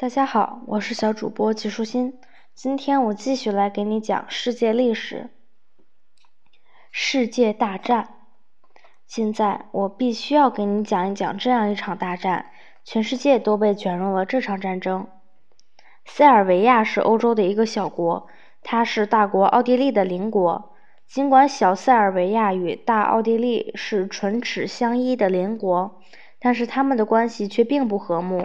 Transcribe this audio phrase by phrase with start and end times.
[0.00, 2.20] 大家好，我是小主播季舒心。
[2.54, 5.28] 今天我继续来给你讲世界历史。
[6.92, 8.10] 世界大战。
[9.08, 12.52] 现在我必须要给你讲一讲这样一场大战，
[12.84, 15.08] 全世界都被卷入了这场战争。
[16.04, 18.28] 塞尔维亚是欧洲的一个小国，
[18.62, 20.76] 它是大国奥地利的邻国。
[21.08, 26.00] 尽管小塞尔维亚与大奥地利是唇齿相依的邻国，
[26.38, 28.44] 但是他们的关系却并不和睦。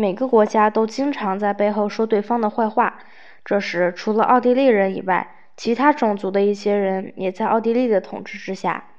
[0.00, 3.00] 每个国家都经常在背后说对方的坏话。
[3.44, 8.90] 这时，除了奥地利人以外，其他种族的一些人也在奥地利的统治之下。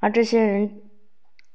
[0.00, 0.80] 而这些人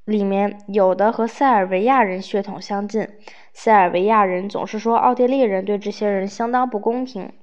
[0.05, 3.05] 里面，有的和塞尔维亚人血统相近。
[3.51, 7.33] 塞尔维亚人总是说奥地利人对这些人相当不公平。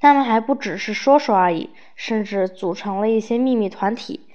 [0.00, 4.28] 他们还不只是说说而已，甚至组成了一些秘密团体，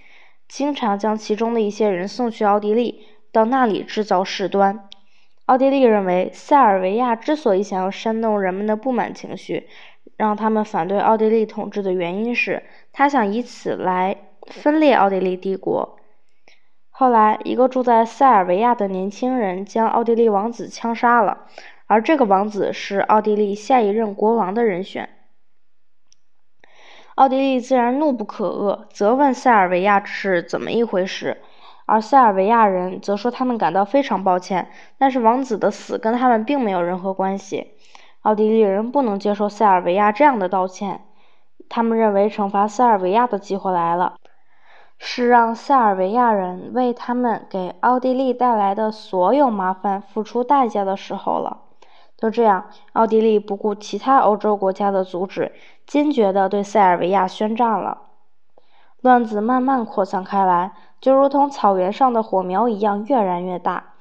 [0.48, 4.90] 经常将其中的一些人送去奥地利，到那里制造事端。
[5.45, 9.68] 奥地利认为，塞尔维亚之所以想要煽动人们的不满情绪，
[10.18, 15.98] 让他们反对奥地利统治的原因是，他想以此来分裂奥地利帝国。
[16.90, 21.46] 后来，一个住在塞尔维亚的年轻人将奥地利王子枪杀了，
[21.85, 25.10] 而这个王子是奥地利下一任国王的人选。
[27.13, 31.38] 奥地利自然怒不可遏，责问塞尔维亚是怎么一回事。
[31.86, 37.74] 而塞尔维亚人则说他们感到非常抱歉，但是王子的死跟他们并没有任何关系。
[38.22, 41.02] 奥地利人不能接受塞尔维亚这样的道歉，
[41.70, 44.16] 他们认为惩罚塞尔维亚的机会来了，
[44.98, 51.62] 是让塞尔维亚人为他们给奥地利带来的所有麻烦付出代价的时候了。
[52.18, 55.52] 就这样，奥地利不顾其他欧洲国家的阻止，
[55.86, 58.04] 坚决地对塞尔维亚宣战了。
[59.02, 60.72] 乱子慢慢扩散开来。
[61.05, 63.93] 就如同草原上的火苗一样，越燃越大。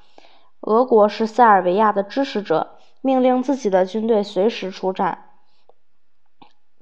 [0.61, 5.25] 俄国是塞尔维亚的支持者，命令自己的军队随时出战。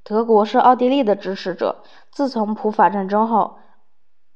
[0.02, 1.84] 德国是奥地利的支持者。
[2.10, 3.58] 自从普法战争后，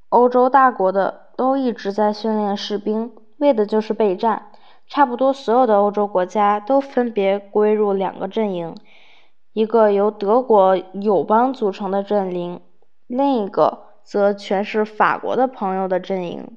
[0.10, 4.52] 欧洲大国的都一直在训练士兵，为的就是备战。
[4.90, 8.76] 差不多所有的欧洲国家都分别归入两个阵营：
[9.54, 12.60] 一个由德国友邦组成的阵营，
[13.08, 13.87] 另一个。
[14.08, 16.48] 则全是法国的朋友的阵营。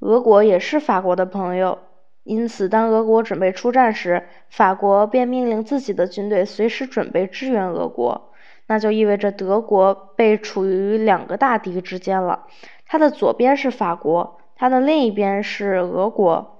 [0.00, 1.78] 俄国也是法国的朋友，
[2.24, 8.32] 因此当俄国准备出战时，法国便命令自己的军队随时准备支援俄国。
[8.66, 12.46] 那就意味着德国被处于两个大敌之间了。
[12.86, 16.58] 它的左边是法国，它的另一边是俄国。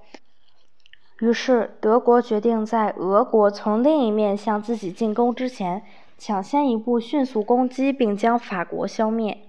[1.19, 5.83] 于是德国决定在俄国从另一面向自己进攻之前。
[6.23, 9.39] 抢先一步，迅速攻击并将法国消灭。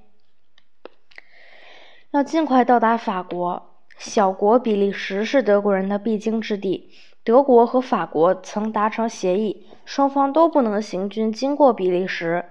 [2.13, 3.75] 要尽快到达法国。
[3.99, 6.91] 小国比利时是德国人的必经之地。
[7.23, 12.47] 德国和法国曾达成协议，双方都不能行军经过比利时。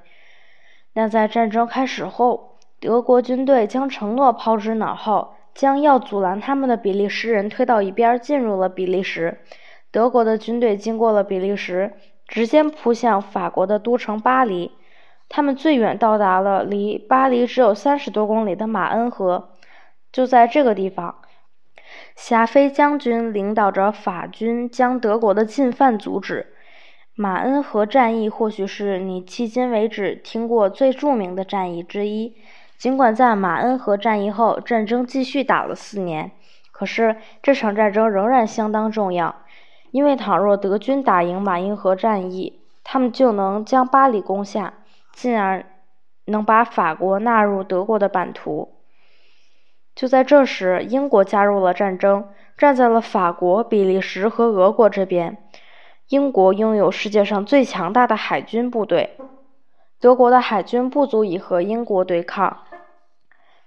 [0.93, 9.39] 但在战争开始后，德国军队将承诺抛之脑后，将要阻拦他们的比利时人推到一边，进入了比利时。
[9.89, 11.93] 德国的军队经过了比利时。
[12.31, 14.71] 直接扑向法国的都城巴黎，
[15.27, 19.49] 他们最远到达了离巴黎只有三十多公里的马恩河。
[20.13, 21.17] 就在这个地方，
[22.15, 26.53] 霞飞将军领导着法军将德国的进犯阻止。
[27.15, 32.37] 马恩河战役或许是你迄今为止听过最著名的战役之一。
[32.77, 36.31] 尽管在马恩河战役后，战争继续打了四年，
[36.71, 39.35] 可是这场战争仍然相当重要。
[39.91, 44.73] 因为倘若德军打赢马恩河战役，他们就能将巴黎攻下，
[45.13, 45.65] 进而
[46.25, 48.73] 能把法国纳入德国的版图。
[49.93, 55.37] 就在这时，英国加入了战争，站在了法国、比利时和俄国这边。
[56.07, 59.17] 英国拥有世界上最强大的海军部队，
[59.99, 62.63] 德国的海军不足以和英国对抗，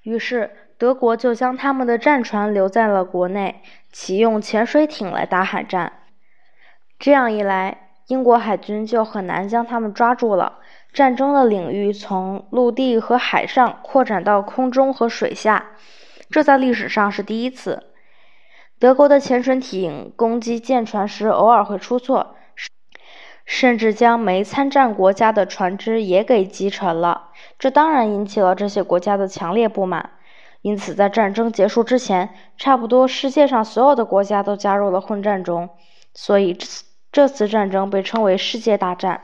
[0.03, 3.63] 于是德国就将他们的战船留在了国内，
[3.93, 5.93] 启用潜水艇来打海战。
[7.05, 10.61] 这样一来，英国海军就很难将他们抓住了。
[10.91, 15.73] 战争的领域从陆地和海上扩展到空中和水下，
[16.31, 17.91] 这在历史上是第一次。
[18.79, 22.37] 德国的潜水艇攻击舰船时偶尔会出错，
[23.45, 27.33] 甚至将没参战国家的船只也给击沉了。
[27.59, 30.13] 这当然引起了这些国家的强烈不满。
[30.63, 35.69] 因此，在战争结束之前，差不多世界上所有的国家都加入了混战中。
[36.17, 36.57] 所以
[37.15, 37.47] 这次。
[37.47, 39.23] 战争被称为世界大战。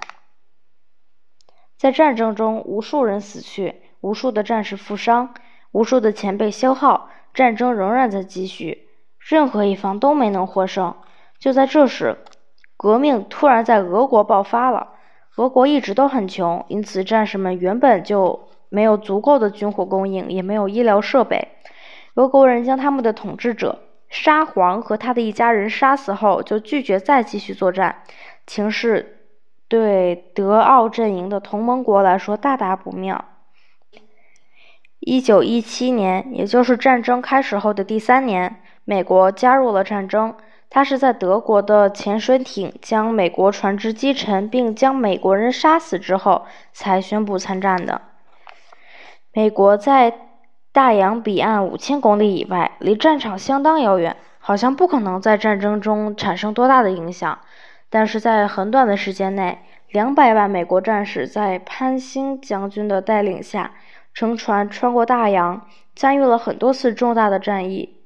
[1.77, 5.35] 在战争中，无数人死去，无数的战士负伤，
[5.73, 8.87] 无数的钱被消耗，战争仍然在继续，
[9.19, 10.95] 任何一方都没能获胜。
[11.41, 12.19] 就在这时，
[12.77, 14.91] 革命突然在俄国爆发了。
[15.37, 21.49] 俄国一直都很穷，因此战士们原本就没有足够的军火供应，也没有医疗设备。
[22.15, 28.03] 俄国人将他们的统治者沙皇和他的一家人杀死后，就拒绝再继续作战。
[28.47, 29.21] 情势
[29.69, 33.25] 对德奥阵营的同盟国来说大大不妙。
[34.99, 40.37] 一九一七年，也就是战争开始后的第三年，美国加入了战争。
[40.69, 48.03] 他是在德国的潜水艇将美国船只击沉并将美国人杀死之后，才宣布参战的。
[49.33, 50.13] 美国在
[50.73, 57.41] 大洋彼岸五千公里以外，离战场相当遥远，好像不可能在战争中产生多大的影响。
[57.89, 59.59] 但是在很短的时间内，
[59.91, 63.73] 两百万美国战士在潘兴将军的带领下，
[64.15, 67.97] 乘船穿过大洋，参与了很多次重大的战役。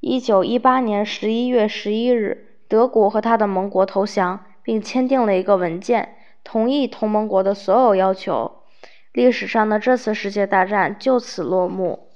[0.00, 8.61] 一九一八年十一月十一日，德国和他的盟国投降，并签订了一个文件，同意同盟国的所有要求。
[9.12, 12.08] 历史上的这次世界大战就此落幕。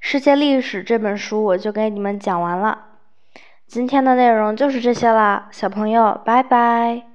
[0.00, 2.86] 世界历史这本书我就给你们讲完了，
[3.66, 7.13] 今天的内容就是这些啦，小朋友，拜拜。